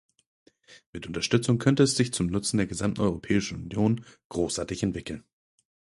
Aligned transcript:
Mit 0.93 1.05
Unterstützung 1.05 1.59
könnte 1.59 1.83
es 1.83 1.95
sich 1.95 2.11
zum 2.11 2.25
Nutzen 2.25 2.57
der 2.57 2.65
gesamten 2.65 3.01
Europäischen 3.01 3.61
Union 3.65 4.03
großartig 4.29 4.81
entwickeln. 4.81 5.23